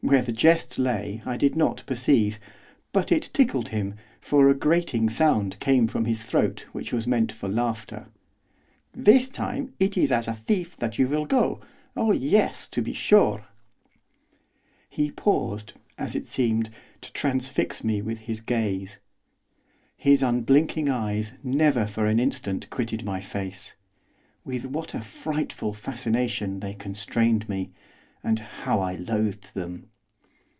[0.00, 2.38] Where the jest lay I did not perceive;
[2.92, 7.32] but it tickled him, for a grating sound came from his throat which was meant
[7.32, 8.06] for laughter.
[8.94, 11.60] 'This time it is as a thief that you will go,
[11.96, 13.48] oh yes, be sure.'
[14.88, 16.70] He paused, as it seemed,
[17.00, 19.00] to transfix me with his gaze.
[19.96, 23.74] His unblinking eyes never for an instant quitted my face.
[24.44, 27.72] With what a frightful fascination they constrained me,
[28.24, 29.90] and how I loathed them!